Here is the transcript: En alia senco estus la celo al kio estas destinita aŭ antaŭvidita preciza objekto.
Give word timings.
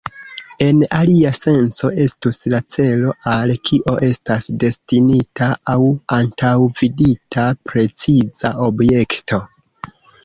En 0.67 0.77
alia 0.99 1.31
senco 1.39 1.89
estus 2.05 2.39
la 2.53 2.61
celo 2.75 3.13
al 3.33 3.53
kio 3.69 3.95
estas 4.07 4.47
destinita 4.65 5.51
aŭ 5.75 5.79
antaŭvidita 6.17 7.45
preciza 7.73 8.55
objekto. 8.71 9.41